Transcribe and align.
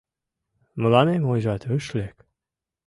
Мыланем 0.81 1.23
ойжат 1.31 1.63
ыш 1.75 1.85
лек 1.97 2.17